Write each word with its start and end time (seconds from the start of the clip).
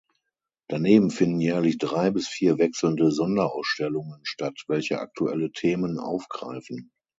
Daneben 0.67 1.11
finden 1.11 1.41
jährlich 1.41 1.77
drei 1.77 2.09
bis 2.09 2.27
vier 2.27 2.57
wechselnde 2.57 3.11
Sonderausstellungen 3.11 4.21
statt, 4.23 4.57
welche 4.67 4.97
aktuelle 4.99 5.51
Themen 5.51 5.99
aufgreifen. 5.99 6.91